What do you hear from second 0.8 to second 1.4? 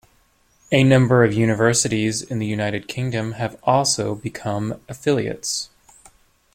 number of